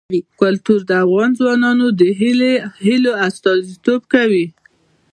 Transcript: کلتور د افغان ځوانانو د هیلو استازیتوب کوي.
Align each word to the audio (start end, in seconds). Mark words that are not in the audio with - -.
کلتور 0.41 0.79
د 0.89 0.91
افغان 1.03 1.31
ځوانانو 1.39 1.85
د 1.99 2.01
هیلو 2.85 3.11
استازیتوب 3.27 4.01
کوي. 4.13 4.45